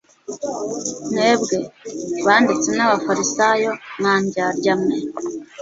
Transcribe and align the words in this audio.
«Mwebwe. 1.11 1.57
banditsi 2.25 2.69
n'abafarisayo 2.73 3.71
mwa 3.99 4.13
ndyarya 4.23 4.73
mwe, 4.81 4.97